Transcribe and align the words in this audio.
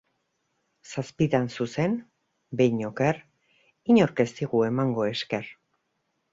Zazpitan 0.93 1.45
zuzen, 1.57 1.93
behin 2.63 2.81
oker, 2.89 3.21
inork 3.95 4.25
ez 4.27 4.29
dizu 4.41 4.67
emango 4.73 5.09
esker. 5.15 5.57